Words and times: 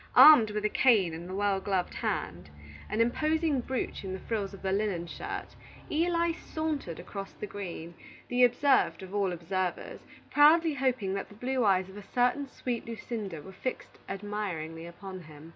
Armed 0.15 0.49
with 0.49 0.65
a 0.65 0.69
cane 0.69 1.13
in 1.13 1.27
the 1.27 1.35
well 1.35 1.59
gloved 1.61 1.93
hand, 1.93 2.49
an 2.89 3.01
imposing 3.01 3.59
brooch 3.61 4.03
in 4.03 4.13
the 4.13 4.19
frills 4.21 4.51
of 4.51 4.63
the 4.63 4.71
linen 4.71 5.05
shirt, 5.05 5.55
Eli 5.91 6.31
sauntered 6.31 6.97
across 6.99 7.33
the 7.33 7.45
green, 7.45 7.93
the 8.27 8.43
observed 8.43 9.03
of 9.03 9.13
all 9.13 9.31
observers, 9.31 9.99
proudly 10.31 10.73
hoping 10.73 11.13
that 11.13 11.29
the 11.29 11.35
blue 11.35 11.63
eyes 11.63 11.87
of 11.87 11.97
a 11.97 12.07
certain 12.15 12.47
sweet 12.47 12.87
Lucinda 12.87 13.43
were 13.43 13.51
fixed 13.53 13.99
admiringly 14.09 14.87
upon 14.87 15.21
him. 15.21 15.49